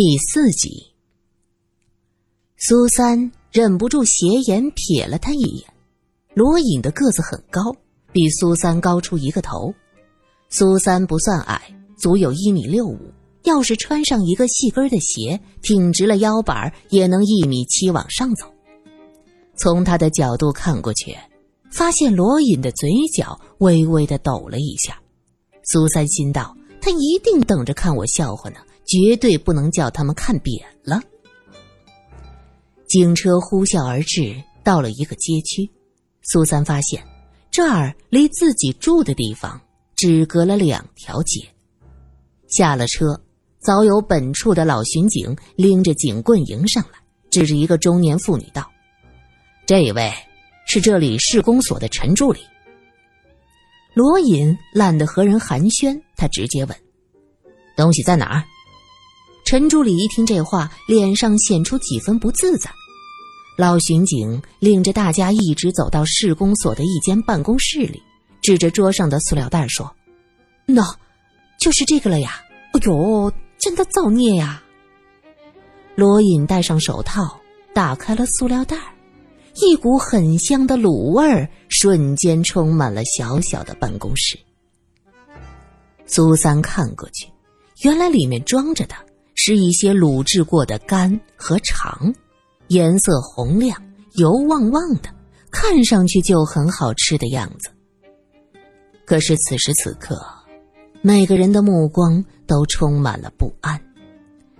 [0.00, 0.94] 第四集，
[2.56, 5.68] 苏三忍不住斜眼瞥了他一眼。
[6.34, 7.74] 罗隐的个子很高，
[8.12, 9.74] 比苏三高出一个头。
[10.50, 11.60] 苏三不算矮，
[11.96, 18.46] 足有一米六五，要是穿上一个细跟的鞋，挺直了腰板，也能一米七往上走。
[19.56, 21.12] 从他的角度看过去，
[21.72, 24.96] 发现罗隐的嘴角微微的抖了一下。
[25.64, 28.60] 苏三心道：他一定等着看我笑话呢。
[28.88, 31.00] 绝对不能叫他们看扁了。
[32.88, 35.70] 警车呼啸而至，到了一个街区，
[36.22, 37.04] 苏三发现
[37.50, 39.60] 这儿离自己住的地方
[39.94, 41.46] 只隔了两条街。
[42.48, 43.20] 下了车，
[43.58, 46.98] 早有本处的老巡警拎着警棍迎上来，
[47.30, 48.66] 指着一个中年妇女道
[49.66, 50.10] ：“这位
[50.66, 52.40] 是这里市公所的陈助理。”
[53.92, 56.76] 罗隐懒得和人寒暄，他直接问
[57.76, 58.42] ：“东西在哪儿？”
[59.48, 62.70] 陈助理一听这话，脸上显出几分不自在。
[63.56, 68.02] 老巡警领着大家一直走到市公所的一间办公室里，
[68.42, 69.90] 指着桌上的塑料袋说
[70.68, 70.94] ：“那，
[71.58, 72.42] 就是这个了呀！
[72.74, 74.62] 哎呦，真的造孽呀！”
[75.96, 77.40] 罗隐戴上手套，
[77.72, 78.76] 打开了塑料袋，
[79.62, 84.38] 一股很香的卤味儿瞬间充满了小小的办公室。
[86.04, 87.26] 苏三看过去，
[87.82, 88.94] 原来里面装着的。
[89.48, 92.12] 是一些卤制过的肝和肠，
[92.66, 93.82] 颜色红亮、
[94.16, 95.08] 油旺旺的，
[95.50, 97.70] 看上去就很好吃的样子。
[99.06, 100.22] 可是此时此刻，
[101.00, 103.82] 每个人的目光都充满了不安。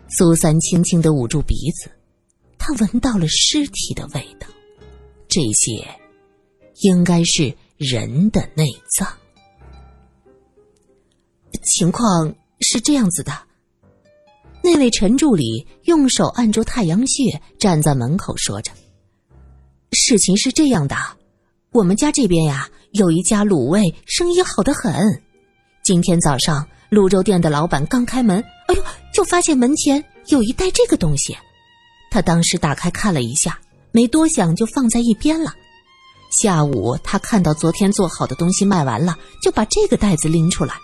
[0.09, 1.91] 苏三轻轻的捂住鼻子，
[2.57, 4.49] 他闻到了尸体的味道，
[5.29, 5.87] 这些
[6.81, 8.65] 应该是人的内
[8.97, 9.07] 脏。
[11.77, 13.48] 情况是这样子的。
[14.71, 18.71] 那位陈助理用手按住太阳穴，站在门口说着
[19.93, 20.95] ：“事情是这样的，
[21.73, 24.93] 我们家这边呀，有一家卤味，生意好得很。
[25.83, 31.35] 今天早上卤肉店的老板刚开门，哎呦，就发现门前有一袋这个东西。
[32.11, 33.59] 他当时打开看了一下，
[33.91, 35.51] 没多想就放在一边了。
[36.31, 40.75] 下午他看到昨天做好的东西卖完了，就把这个袋子拎出来，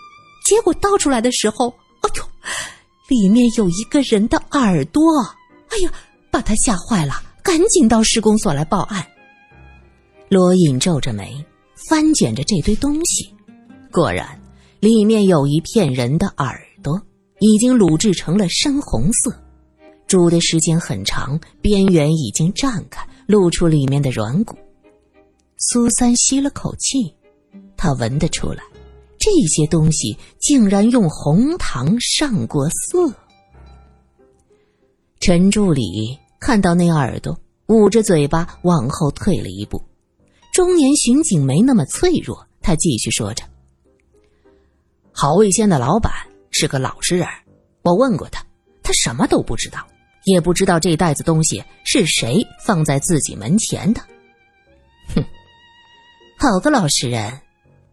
[0.43, 1.69] 结果倒出来的时候，
[2.01, 2.23] 哎呦！”
[3.07, 5.01] 里面有一个人的耳朵，
[5.69, 5.91] 哎呀，
[6.31, 9.05] 把他吓坏了，赶紧到施工所来报案。
[10.27, 11.45] 罗隐皱着眉，
[11.87, 13.31] 翻卷着这堆东西，
[13.91, 14.41] 果然，
[14.79, 16.99] 里面有一片人的耳朵，
[17.39, 19.31] 已经卤制成了深红色，
[20.07, 24.57] 煮的时间很长，边缘已经绽开，露出里面的软骨。
[25.57, 27.15] 苏三吸了口气，
[27.77, 28.63] 他闻得出来。
[29.25, 33.11] 这些东西竟然用红糖上过色。
[35.19, 37.35] 陈助理看到那耳朵，
[37.65, 39.81] 捂着嘴巴往后退了一步。
[40.53, 43.43] 中年巡警没那么脆弱，他继续说着
[45.11, 46.13] ：“好味鲜的老板
[46.51, 47.27] 是个老实人，
[47.81, 48.45] 我问过他，
[48.83, 49.87] 他什么都不知道，
[50.25, 53.99] 也不知道这袋子东西是谁放在自己门前的。”
[55.15, 55.25] 哼，
[56.37, 57.41] 好个老实人！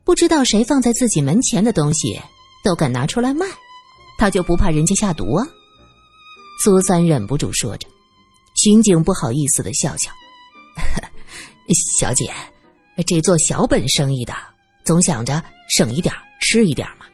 [0.04, 2.20] 不知道谁放在自己门前的东西
[2.64, 3.46] 都敢拿出来卖，
[4.18, 5.46] 他就不怕人家下毒啊？
[6.62, 7.88] 苏三忍不住说着，
[8.54, 10.10] 巡警不好意思的笑笑
[11.98, 12.32] ：“小姐，
[13.06, 14.34] 这做小本生意的
[14.84, 17.06] 总想着省一点吃一点嘛。”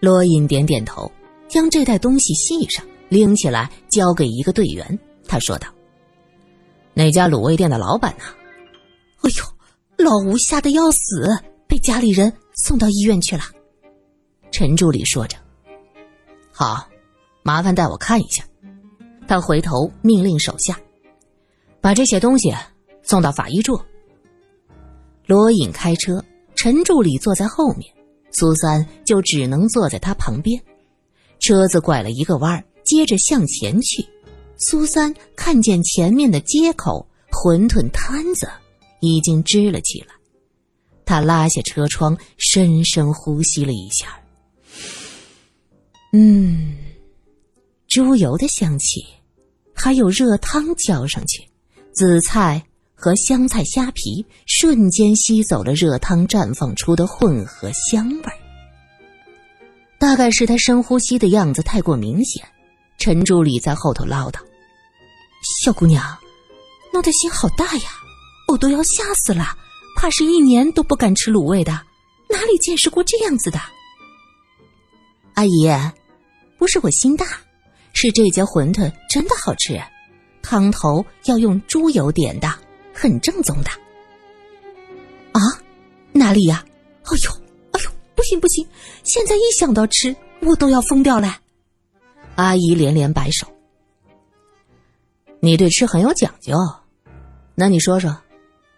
[0.00, 1.10] 罗隐点点头，
[1.48, 5.68] 将这袋东西系上，拎起来交给一个队员，他说道
[6.94, 8.24] ：“哪家卤味店的老板呢？”
[9.22, 9.57] 哎呦！
[9.98, 11.36] 老吴吓得要死，
[11.66, 13.42] 被家里人送到医院去了。
[14.52, 15.36] 陈助理说着
[16.54, 16.88] ：“好，
[17.42, 18.44] 麻烦带我看一下。”
[19.26, 20.78] 他回头命令手下
[21.82, 22.54] ：“把这些东西
[23.02, 23.78] 送到法医处。”
[25.26, 27.92] 罗隐开车，陈助理坐在后面，
[28.30, 30.62] 苏三就只能坐在他旁边。
[31.40, 34.06] 车子拐了一个弯，接着向前去。
[34.58, 38.48] 苏三看见前面的街口馄饨摊子。
[39.00, 40.14] 已经支了起来，
[41.04, 44.18] 他拉下车窗，深深呼吸了一下。
[46.12, 46.76] 嗯，
[47.86, 49.04] 猪油的香气，
[49.74, 51.46] 还有热汤浇上去，
[51.92, 52.64] 紫菜
[52.94, 58.32] 和香菜虾皮瞬间吸走了热汤绽放出的混合香味。
[59.98, 62.46] 大概是他深呼吸的样子太过明显，
[62.98, 64.38] 陈助理在后头唠叨
[65.62, 66.16] ：“小姑娘，
[66.92, 67.82] 闹的心好大呀。”
[68.48, 69.56] 我都要吓死了，
[69.94, 71.72] 怕是一年都不敢吃卤味的，
[72.28, 73.60] 哪里见识过这样子的？
[75.34, 75.70] 阿姨，
[76.58, 77.26] 不是我心大，
[77.92, 79.80] 是这家馄饨真的好吃，
[80.42, 82.52] 汤头要用猪油点的，
[82.92, 83.70] 很正宗的。
[85.32, 85.40] 啊，
[86.12, 86.64] 哪里呀？
[87.04, 87.30] 哎呦，
[87.72, 88.66] 哎呦，不行不行！
[89.04, 91.38] 现在一想到吃，我都要疯掉了。
[92.34, 93.46] 阿姨连连摆手。
[95.40, 96.56] 你对吃很有讲究，
[97.54, 98.16] 那你说说，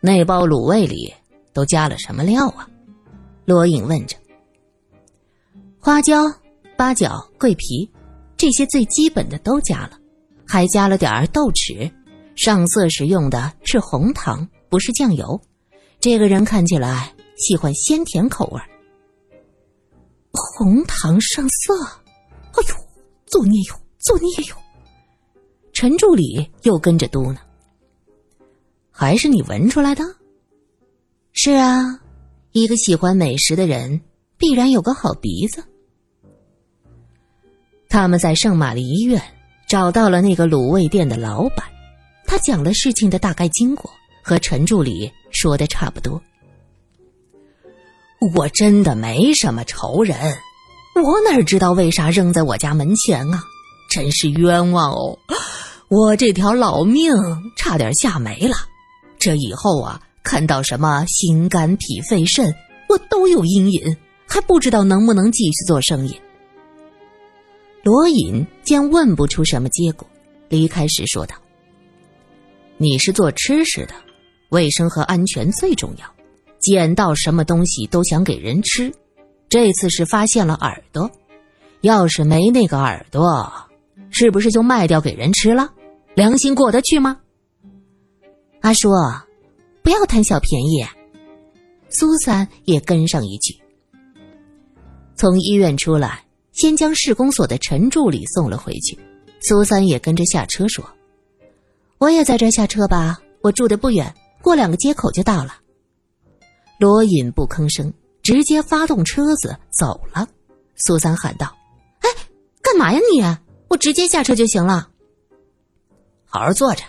[0.00, 1.12] 那包卤味里
[1.52, 2.68] 都加了什么料啊？
[3.44, 4.16] 罗隐问着。
[5.78, 6.24] 花椒、
[6.76, 7.90] 八角、桂皮，
[8.36, 9.98] 这些最基本的都加了，
[10.46, 11.90] 还加了点儿豆豉。
[12.36, 15.38] 上色时用的是红糖，不是酱油。
[15.98, 18.60] 这个人看起来喜欢鲜甜口味。
[20.32, 21.74] 红糖上色，
[22.52, 22.74] 哎呦，
[23.26, 24.56] 作孽哟，作孽哟！
[25.72, 27.36] 陈助理又跟着嘟囔
[29.00, 30.04] ：“还是你闻出来的？
[31.32, 31.98] 是啊，
[32.52, 33.98] 一个喜欢美食的人，
[34.36, 35.64] 必然有个好鼻子。”
[37.88, 39.18] 他们在圣玛丽医院
[39.66, 41.64] 找到了那个卤味店的老板，
[42.26, 43.90] 他讲了事情的大概经过，
[44.22, 46.22] 和陈助理说的差不多。
[48.36, 50.14] 我真的没什么仇人，
[50.94, 53.42] 我哪知道为啥扔在我家门前啊？
[53.88, 55.18] 真是冤枉哦！
[55.88, 57.14] 我这条老命
[57.56, 58.54] 差点吓没了。
[59.20, 62.52] 这以后啊，看到什么心肝脾肺肾，
[62.88, 63.96] 我都有阴影，
[64.26, 66.18] 还不知道能不能继续做生意。
[67.84, 70.08] 罗隐见问不出什么结果，
[70.48, 71.36] 离开时说道
[72.78, 73.94] ：“你是做吃食的，
[74.48, 76.06] 卫生和安全最重要。
[76.58, 78.92] 捡到什么东西都想给人吃，
[79.48, 81.10] 这次是发现了耳朵，
[81.82, 83.50] 要是没那个耳朵，
[84.10, 85.70] 是不是就卖掉给人吃了？
[86.14, 87.18] 良心过得去吗？”
[88.60, 88.90] 阿叔，
[89.82, 90.86] 不要贪小便宜。
[91.88, 93.54] 苏三也跟上一句。
[95.16, 96.24] 从医院出来。
[96.52, 98.98] 先将市公所的陈助理送了回去，
[99.40, 100.84] 苏三也跟着下车说
[101.96, 104.12] ：“我也在这下车吧，我住的不远，
[104.42, 105.56] 过两个街口就到了。”
[106.78, 107.90] 罗隐不吭声，
[108.20, 110.28] 直接发动车子走了。
[110.76, 111.56] 苏三喊道
[112.02, 112.10] ：“哎，
[112.60, 113.22] 干嘛呀你？
[113.68, 114.90] 我直接下车就行了。”
[116.26, 116.82] 好好坐着，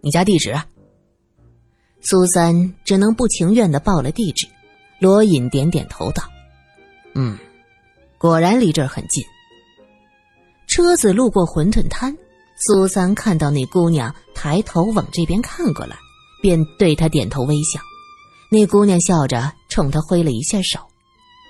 [0.00, 0.54] 你家地址？
[2.04, 4.46] 苏三只能不情愿的报了地址。
[5.00, 6.22] 罗隐点点头道
[7.14, 7.36] ：“嗯。”
[8.16, 9.22] 果然离这儿很近。
[10.66, 12.16] 车子路过馄饨摊，
[12.56, 15.96] 苏三看到那姑娘抬头往这边看过来，
[16.40, 17.80] 便对她点头微笑。
[18.50, 20.78] 那姑娘笑着冲他挥了一下手。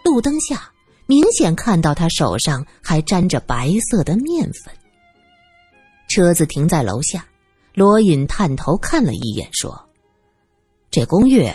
[0.05, 0.73] 路灯下，
[1.07, 4.75] 明显看到她手上还沾着白色的面粉。
[6.09, 7.25] 车子停在楼下，
[7.73, 9.81] 罗隐探头看了一眼，说
[10.95, 11.51] ：“这公寓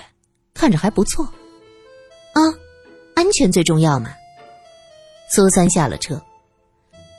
[0.54, 1.24] 看着还不错。
[2.34, 2.42] 啊，
[3.16, 4.14] 安全最重要嘛。”
[5.32, 6.22] 苏三下了车，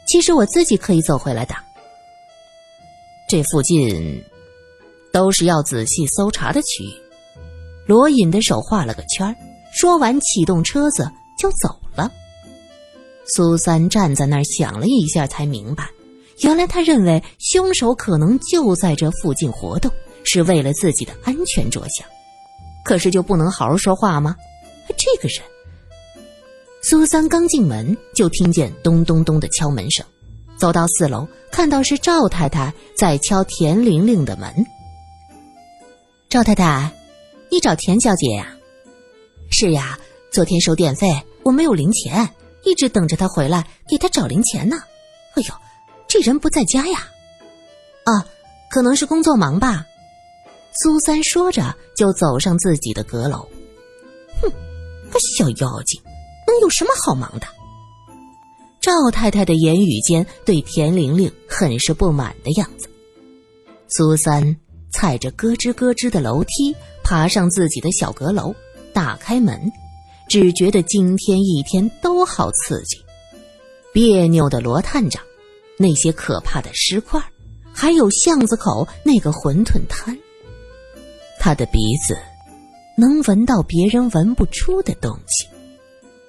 [0.07, 1.55] 其实我自己可以走回来的。
[3.27, 4.23] 这附近
[5.11, 6.93] 都是要仔细搜查的区域。
[7.87, 9.35] 罗隐的手画了个圈
[9.73, 12.13] 说完启动车子就走了。
[13.25, 15.89] 苏三站在那儿想了一下，才明白，
[16.41, 19.91] 原来他认为凶手可能就在这附近活动，
[20.25, 22.07] 是为了自己的安全着想。
[22.85, 24.35] 可是就不能好好说话吗？
[24.97, 25.43] 这个人。
[26.83, 30.05] 苏三刚进门，就听见咚咚咚的敲门声。
[30.59, 34.53] 走到四楼，看到是赵太太在敲田玲玲的门。
[36.29, 36.91] 赵太太，
[37.51, 38.55] 你找田小姐呀？
[39.51, 39.99] 是呀，
[40.33, 41.11] 昨天收电费
[41.43, 42.29] 我没有零钱，
[42.65, 44.77] 一直等着她回来给她找零钱呢。
[45.35, 45.55] 哎呦，
[46.09, 47.09] 这人不在家呀？
[48.05, 48.25] 啊，
[48.71, 49.87] 可能是工作忙吧。
[50.73, 53.47] 苏三说着，就走上自己的阁楼。
[54.41, 54.49] 哼，
[55.11, 56.01] 个小妖精！
[56.47, 57.47] 能有什么好忙的？
[58.81, 62.89] 赵太太的言语间对田玲玲很是不满的样子。
[63.89, 64.57] 苏三
[64.93, 68.55] 踩着咯吱咯吱的楼梯爬上自己的小阁楼，
[68.95, 69.61] 打开门，
[70.29, 72.97] 只觉得今天一天都好刺激。
[73.93, 75.23] 别扭的罗探长，
[75.77, 77.21] 那些可怕的尸块，
[77.73, 80.17] 还有巷子口那个馄饨摊。
[81.41, 82.17] 他的鼻子
[82.97, 85.49] 能闻到别人闻不出的东西。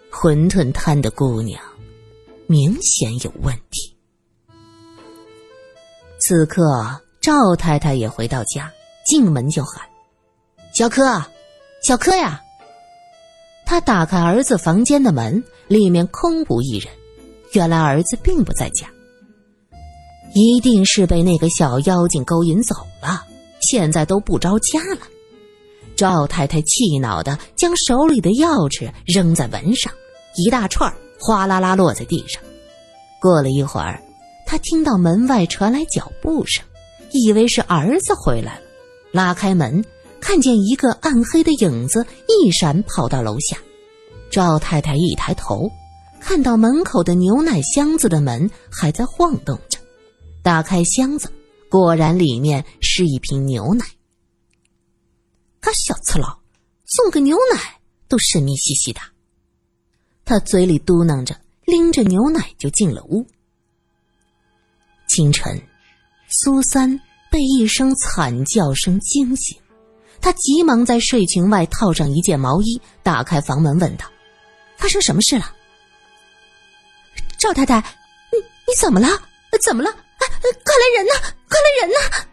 [0.09, 1.61] 馄饨摊的姑娘，
[2.47, 3.95] 明显有问题。
[6.19, 6.63] 此刻，
[7.19, 8.71] 赵太太也回到家，
[9.05, 9.81] 进门就喊
[10.73, 11.21] ：“小柯，
[11.83, 12.41] 小柯呀！”
[13.65, 16.93] 她打开儿子房间的门，里面空无一人。
[17.53, 18.87] 原来儿子并不在家，
[20.33, 23.25] 一定是被那个小妖精勾引走了，
[23.71, 25.07] 现在都不着家了。
[25.95, 29.93] 赵太太气恼的将手里的钥匙扔在门上。
[30.35, 32.43] 一大串哗啦啦落在地上。
[33.21, 34.01] 过了一会儿，
[34.45, 36.65] 她听到门外传来脚步声，
[37.13, 38.61] 以为是儿子回来了，
[39.13, 39.81] 拉开门，
[40.19, 43.57] 看见一个暗黑的影子一闪跑到楼下。
[44.29, 45.69] 赵太太一抬头，
[46.19, 49.79] 看到门口的牛奶箱子的门还在晃动着，
[50.41, 51.29] 打开箱子，
[51.71, 53.85] 果然里面是一瓶牛奶。
[55.61, 56.37] 他小次郎
[56.85, 58.99] 送个牛奶都神秘兮兮的，
[60.25, 63.25] 他嘴里嘟囔着，拎着牛奶就进了屋。
[65.07, 65.65] 清晨，
[66.27, 66.99] 苏三
[67.31, 69.57] 被一声惨叫声惊醒，
[70.19, 74.05] 他急忙在睡裙外套上一件毛衣，打开房门问道
[74.77, 75.55] ：“发生什么事了？”
[77.39, 79.07] 赵太太，你你怎么了？
[79.61, 79.95] 怎么了？
[80.63, 81.13] 快来人呐！
[81.49, 82.25] 快来人呐！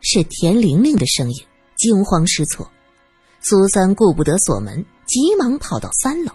[0.00, 1.36] 是田玲玲的声音。
[1.76, 2.70] 惊慌失措，
[3.40, 6.32] 苏三顾不得锁门，急忙跑到三楼。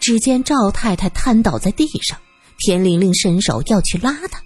[0.00, 2.18] 只见赵太太瘫倒在地上，
[2.58, 4.40] 田玲玲伸手要去拉她，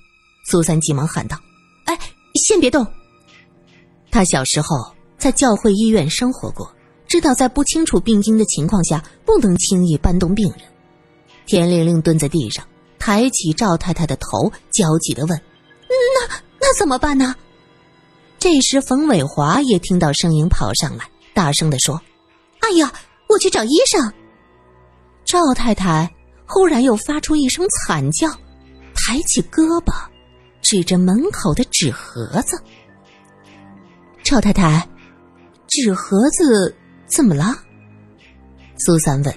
[0.51, 1.39] 苏三急忙喊道
[1.87, 1.97] ：“哎，
[2.35, 2.85] 先别动！”
[4.11, 4.69] 他小时候
[5.17, 6.69] 在教会医院生活过，
[7.07, 10.63] 知道在不清楚病因的情况下不能轻易搬动病人。
[11.47, 12.67] 田玲玲蹲在地上，
[12.99, 15.41] 抬起赵太太的头，焦急的问
[16.65, 17.35] ：“那怎么办呢？”
[18.41, 21.05] 这时，冯伟华也听到声音，跑上来，
[21.35, 22.01] 大声的说
[22.61, 22.91] ：“哎呀，
[23.29, 24.11] 我去找医生！”
[25.27, 26.11] 赵太太
[26.47, 28.31] 忽然又发出一声惨叫，
[28.95, 29.93] 抬起胳膊，
[30.63, 32.59] 指着门口的纸盒子。
[34.23, 34.89] 赵太太，
[35.69, 36.75] 纸盒子
[37.07, 37.55] 怎么了？
[38.79, 39.35] 苏三问。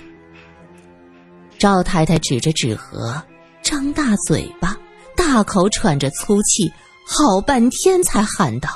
[1.58, 3.22] 赵太太指着纸盒，
[3.62, 4.78] 张大嘴巴，
[5.16, 6.72] 大口喘着粗气，
[7.10, 8.70] 好半天才喊道。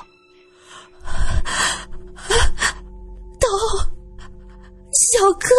[3.39, 3.47] 头，
[4.93, 5.49] 小柯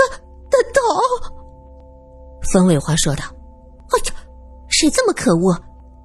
[0.50, 0.80] 的头。
[2.50, 3.24] 冯伟华说道
[3.92, 4.14] ：“哎呀，
[4.68, 5.62] 谁这么可恶？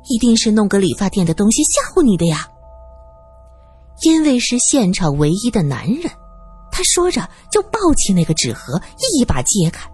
[0.10, 2.46] 一定是弄个理发店的东西吓唬你的呀！”
[4.04, 6.12] 因为是现场唯一的男人，
[6.72, 8.80] 他说着就抱起那个纸盒，
[9.16, 9.90] 一把揭开，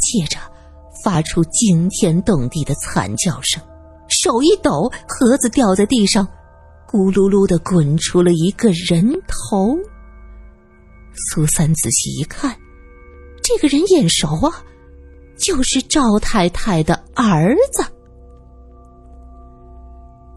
[0.00, 0.38] 接着
[1.04, 3.62] 发出惊天动地的惨叫声，
[4.20, 6.26] 手一抖，盒子掉在地上。
[6.90, 9.78] 咕噜噜的滚出了一个人头。
[11.14, 12.56] 苏三仔细一看，
[13.40, 14.64] 这个人眼熟啊，
[15.38, 17.84] 就是赵太太的儿子。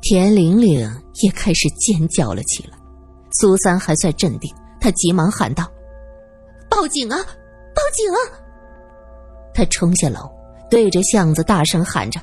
[0.03, 0.87] 田玲玲
[1.23, 2.77] 也开始尖叫了起来。
[3.31, 5.65] 苏三还算镇定，他急忙喊道
[6.69, 7.17] ：“报警啊！
[7.17, 8.19] 报警啊！”
[9.55, 10.29] 他冲下楼，
[10.69, 12.21] 对着巷子大声喊着：“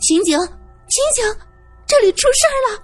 [0.00, 0.36] 刑警，
[0.88, 1.36] 醒醒，
[1.86, 2.82] 这里出事儿了！”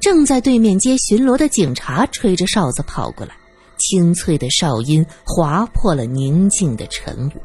[0.00, 3.34] 正在对面街巡逻的警察吹着哨子跑过来，
[3.78, 7.40] 清脆的哨音划破了宁静的晨雾。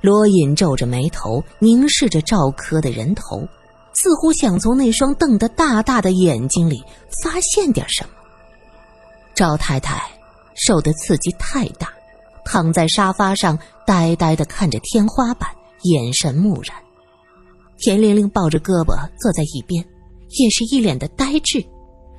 [0.00, 3.40] 罗隐皱着眉头凝视着赵柯的人头，
[3.94, 6.84] 似乎想从那双瞪得大大的眼睛里
[7.22, 8.10] 发现点什么。
[9.34, 10.00] 赵太太
[10.54, 11.92] 受的刺激太大，
[12.44, 15.48] 躺在沙发上呆呆的看着天花板，
[15.82, 16.83] 眼神木然。
[17.78, 19.84] 田玲玲抱着胳膊坐在一边。
[20.36, 21.64] 也是一脸的呆滞，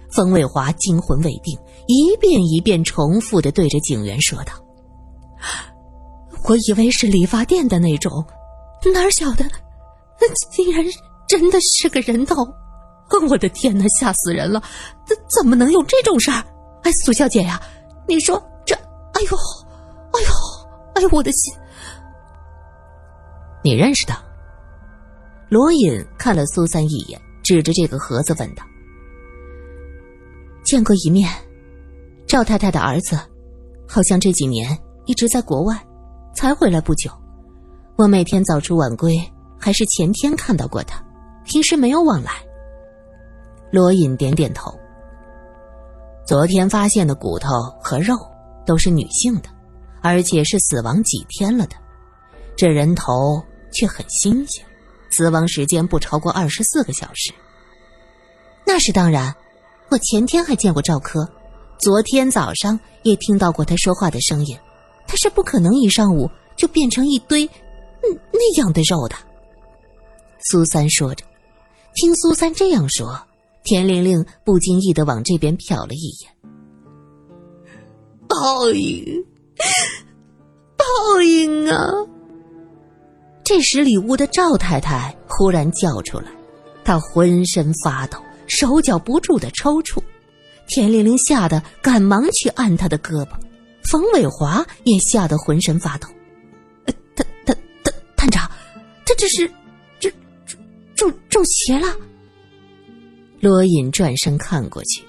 [0.09, 4.53] 冯伟华惊魂未定，一遍一遍重复的对着警员说道
[6.47, 8.24] ：“我以为是理发店的那种，
[8.93, 9.43] 哪晓得，
[10.50, 10.85] 竟然
[11.27, 12.35] 真的是个人头！
[13.29, 14.63] 我的天哪，吓死人了！
[15.05, 16.41] 怎怎么能有这种事儿？
[16.83, 17.62] 哎，苏小姐呀，
[18.07, 18.74] 你说这……
[18.75, 19.38] 哎呦，
[20.13, 20.27] 哎呦，
[20.93, 21.53] 哎呦，我的心！
[23.62, 24.17] 你认识他？”
[25.55, 27.17] 罗隐看了苏三一眼。
[27.41, 28.63] 指着这个盒子问道
[30.65, 31.31] ：“见过一面，
[32.27, 33.17] 赵太太的儿子，
[33.88, 35.79] 好像这几年一直在国外，
[36.35, 37.09] 才回来不久。
[37.95, 39.15] 我每天早出晚归，
[39.57, 41.01] 还是前天看到过他，
[41.45, 42.31] 平时没有往来。”
[43.71, 44.77] 罗隐点点头。
[46.25, 47.47] 昨天发现的骨头
[47.81, 48.17] 和肉
[48.65, 49.47] 都是女性的，
[50.01, 51.77] 而且是死亡几天了的，
[52.57, 54.65] 这人头却很新鲜。
[55.15, 57.31] 死亡时间不超过二十四个小时。
[58.65, 59.34] 那是当然，
[59.89, 61.25] 我前天还见过赵科，
[61.79, 64.57] 昨天早上也听到过他说话的声音。
[65.07, 69.15] 他是不可能一上午就变成一堆嗯那样的肉的。
[70.39, 71.24] 苏三说着，
[71.93, 73.17] 听苏三这样说，
[73.63, 76.31] 田玲玲不经意的往这边瞟了一眼。
[78.27, 79.24] 报应，
[80.75, 81.88] 报应啊！
[83.45, 86.25] 这时，里屋的赵太太忽然叫出来，
[86.83, 90.01] 她浑身发抖，手脚不住的抽搐。
[90.67, 93.33] 田玲玲吓得赶忙去按她的胳膊，
[93.83, 96.07] 冯伟华也吓得浑身发抖。
[97.15, 98.49] 探探探探长，
[99.05, 99.47] 他这是
[99.99, 100.11] 这
[100.43, 100.57] 这
[100.95, 101.87] 中中邪了。
[103.39, 105.03] 罗隐转身看过去，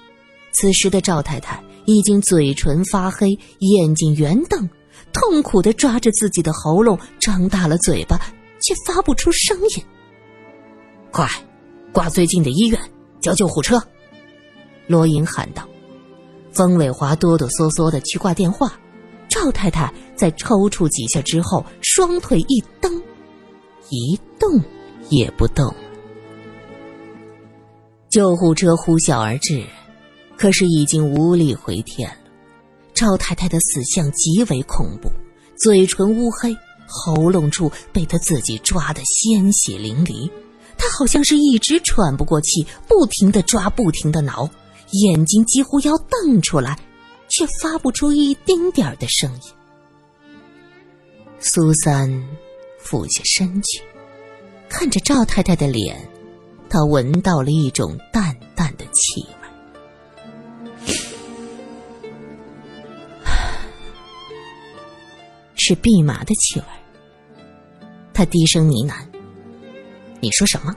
[0.53, 4.69] 此时的赵太太已经嘴唇发黑，眼睛圆瞪，
[5.13, 8.17] 痛苦的抓着自己的喉咙，张大了嘴巴，
[8.61, 9.85] 却发不出声音。
[11.11, 11.29] 快，
[11.93, 12.81] 挂最近的医院，
[13.21, 13.83] 叫救护车！
[14.87, 15.67] 罗隐喊道。
[16.53, 18.73] 冯伟华哆哆嗦嗦的去挂电话，
[19.29, 23.03] 赵太太在抽搐几下之后，双腿一蹬，
[23.91, 24.63] 一动
[25.09, 25.75] 也不动。
[28.09, 29.63] 救护车呼啸而至，
[30.37, 32.26] 可是已经无力回天了。
[32.97, 35.13] 赵太太的死相极为恐怖，
[35.59, 40.31] 嘴唇乌黑，喉咙处被她自己抓得鲜血淋漓。
[40.79, 44.49] 她好像是一直喘不过气，不停的抓，不停的挠，
[44.93, 46.79] 眼睛几乎要瞪出来，
[47.29, 49.41] 却发不出一丁点儿的声音。
[51.39, 52.11] 苏三
[52.81, 53.83] 俯下身去，
[54.71, 55.97] 看着赵太太的脸。
[56.69, 58.87] 他闻到了一种淡淡的
[65.67, 66.67] 是蓖麻的气味。
[68.15, 68.95] 他低声呢喃
[70.23, 70.73] ：“你说什么？”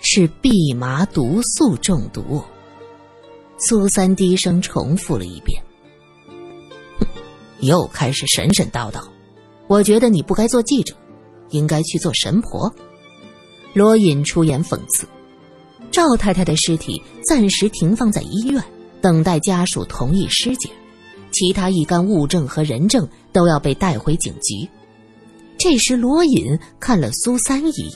[0.00, 2.42] 是蓖麻毒素中毒。
[3.58, 5.62] 苏三低声重复了一遍
[7.60, 9.02] ：“又开始神神叨叨。
[9.66, 10.94] 我觉得你不该做记者，
[11.50, 12.74] 应该去做神婆。”
[13.74, 15.06] 罗隐出言讽刺
[15.92, 18.64] ：“赵太太的尸体暂时停放在医院，
[19.02, 20.72] 等待家属同意尸检，
[21.34, 24.66] 其他一干物证和人证都要被带回警局。”
[25.58, 27.92] 这时，罗隐看了苏三一眼，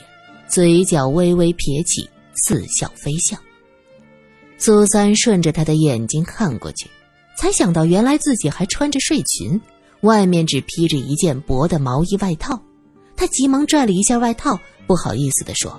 [0.48, 2.08] 嘴角微微撇起，
[2.44, 3.36] 似笑非笑。
[4.58, 6.90] 苏三顺着他的眼睛看过去，
[7.36, 9.60] 才想到原来自己还穿着睡裙，
[10.02, 12.60] 外面只披着一件薄的毛衣外套。
[13.16, 14.58] 他急忙拽了一下外套。
[14.86, 15.78] 不好意思的说：“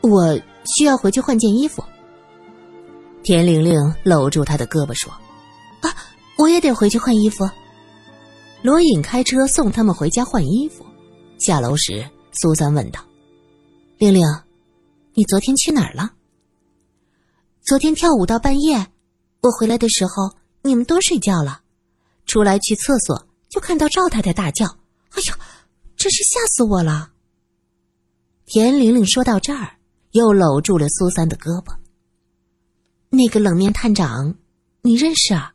[0.00, 0.34] 我
[0.64, 1.84] 需要回去换件衣服。”
[3.22, 5.12] 田玲玲搂住他的胳膊说：“，
[6.38, 7.48] 我也得回去换衣服。”
[8.62, 10.84] 罗隐开车送他们回家换衣服。
[11.38, 13.00] 下楼时，苏三问道
[13.98, 14.24] ：“玲玲，
[15.14, 16.12] 你昨天去哪儿了
[17.62, 18.86] ？”“昨天跳舞到半夜，
[19.42, 21.60] 我回来的时候你们都睡觉了，
[22.26, 24.66] 出来去厕所就看到赵太太大叫
[25.14, 25.38] ：‘哎呀，
[25.96, 27.12] 真是吓死我了！’”
[28.46, 29.76] 田玲玲说到这儿，
[30.12, 31.76] 又搂住了苏三的胳膊。
[33.10, 34.34] 那个冷面探长，
[34.82, 35.54] 你认识啊？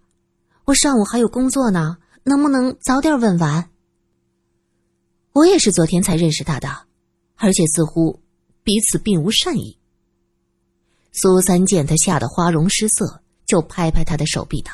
[0.65, 3.69] 我上午还有工作呢，能不能早点问完？
[5.34, 6.69] 我也是昨天才认识他的，
[7.36, 8.21] 而且似乎
[8.63, 9.78] 彼此并无善意。
[11.12, 14.71] 苏三见他吓得花容失色，就拍拍他的手臂道：“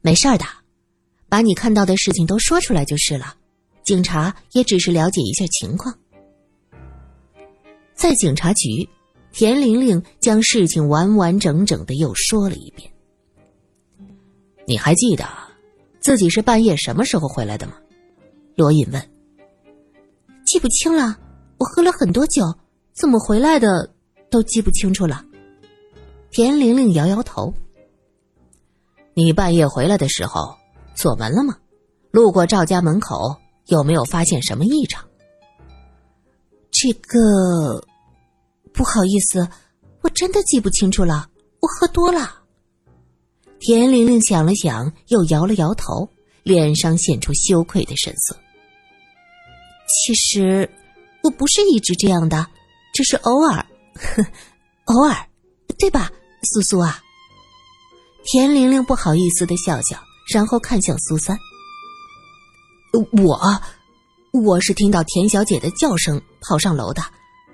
[0.00, 0.44] 没事的，
[1.28, 3.34] 把你看到的事情都说出来就是了。
[3.82, 5.98] 警察也只是了解一下情况。”
[7.94, 8.88] 在警察局，
[9.32, 12.88] 田玲玲将事情完完整整的又说了一遍。
[14.66, 15.24] 你还记得
[16.00, 17.74] 自己是半夜什么时候回来的吗？
[18.54, 19.10] 罗隐问。
[20.44, 21.16] 记不清了，
[21.58, 22.42] 我喝了很多酒，
[22.92, 23.88] 怎么回来的
[24.30, 25.24] 都记不清楚了。
[26.30, 27.52] 田玲玲摇摇头。
[29.14, 30.56] 你半夜回来的时候
[30.94, 31.56] 锁门了吗？
[32.10, 35.04] 路过赵家门口，有没有发现什么异常？
[36.70, 37.84] 这个
[38.72, 39.48] 不好意思，
[40.02, 41.28] 我真的记不清楚了。
[41.60, 42.41] 我喝多了。
[43.64, 46.08] 田玲玲想了想，又摇了摇头，
[46.42, 48.36] 脸上现出羞愧的神色。
[49.86, 50.68] 其实
[51.22, 52.44] 我不是一直这样的，
[52.92, 53.64] 只是偶尔，
[54.86, 55.16] 偶尔，
[55.78, 56.10] 对吧，
[56.42, 57.00] 苏苏啊？
[58.24, 59.96] 田玲玲不好意思的笑笑，
[60.34, 61.38] 然后看向苏三。
[63.12, 63.62] 我。
[64.32, 67.00] 我是听到田小姐的叫声跑上楼的，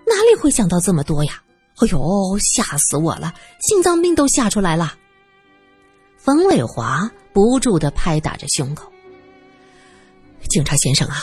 [0.06, 1.42] 哪里会想到这么多呀？
[1.82, 4.94] 哎呦，吓死我了，心脏病都吓出来了。
[6.28, 8.92] 冯伟华不住的拍打着胸口
[10.50, 11.16] ：“警察先生啊，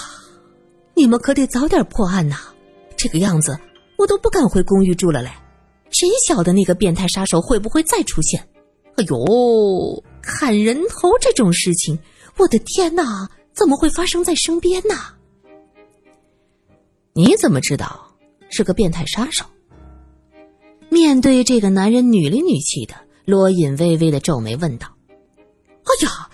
[0.95, 2.37] 你们可得早点破案呐！
[2.97, 3.55] 这个样子，
[3.99, 5.29] 我都不敢回公寓住了嘞。
[5.91, 8.49] 谁晓得那个变态杀手会不会再出现？
[8.95, 11.99] 哎呦，砍人头这种事情，
[12.37, 14.95] 我的天哪，怎么会发生在身边呢？”
[17.13, 18.11] 你怎么知道
[18.49, 19.45] 是个变态杀手？
[20.89, 24.87] 面对这个男人女里女气的，罗隐微微的皱眉问道
[25.85, 26.29] ：“哎呀，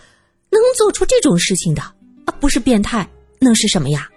[0.49, 1.81] 能做出这种事情的
[2.25, 3.07] 啊，不是变态
[3.39, 4.09] 能是什么呀？”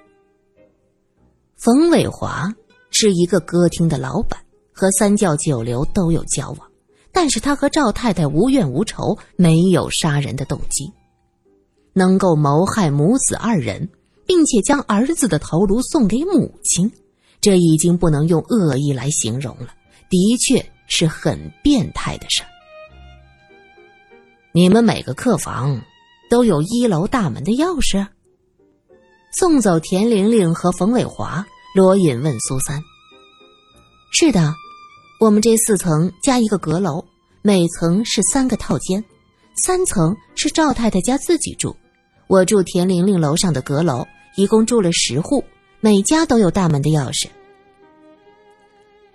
[1.57, 2.53] 冯伟华
[2.90, 4.40] 是一个歌厅的老板，
[4.73, 6.70] 和三教九流都有交往，
[7.12, 10.92] 但是他和赵太太无怨无仇，没有杀人的动机，
[11.92, 13.88] 能够谋害母子二人。
[14.27, 16.90] 并且将儿子的头颅送给母亲，
[17.42, 19.75] 这已经不能用恶意来形容了，
[20.09, 22.49] 的确是很变态的事儿。
[24.57, 25.83] 你们每个客房
[26.31, 28.07] 都有一楼大门的钥匙？
[29.33, 32.81] 送走田玲玲和冯伟华，罗隐问苏三
[34.14, 34.55] ：“是的，
[35.19, 37.05] 我们这四层加一个阁楼，
[37.43, 39.05] 每层是三个套间，
[39.57, 41.75] 三层是赵太太家自己住。
[42.29, 45.43] 我住田玲玲楼上的阁楼，一共住了十户，
[45.81, 47.27] 每家都有大门的钥匙。”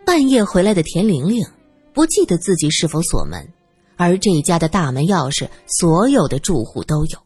[0.05, 1.41] 半夜回来的田玲玲
[1.93, 3.47] 不记得自己是否锁门。
[3.99, 7.19] 而这家的大门钥匙，所有的住户都有，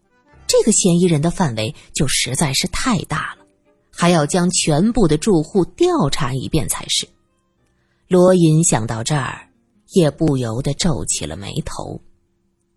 [0.47, 3.45] 这个嫌疑人的范围就实在是太大了，
[3.91, 7.07] 还要将全部的住户调查一遍才是。
[8.07, 9.47] 罗隐想到这儿，
[9.93, 12.01] 也不由得皱起了眉头。